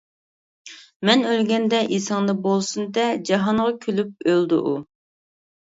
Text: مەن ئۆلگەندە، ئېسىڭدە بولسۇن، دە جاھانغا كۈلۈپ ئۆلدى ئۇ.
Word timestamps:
مەن 1.09 1.21
ئۆلگەندە، 1.31 1.83
ئېسىڭدە 1.97 2.35
بولسۇن، 2.49 2.91
دە 2.97 3.07
جاھانغا 3.31 3.71
كۈلۈپ 3.87 4.31
ئۆلدى 4.33 4.65
ئۇ. 4.67 4.79